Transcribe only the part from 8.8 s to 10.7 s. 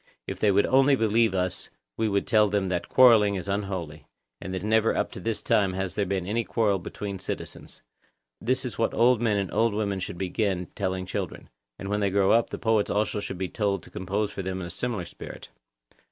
old men and old women should begin